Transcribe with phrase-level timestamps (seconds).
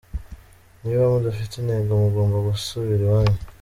[0.81, 3.39] Niba mudafite intego mugomba gusubira iwanyu.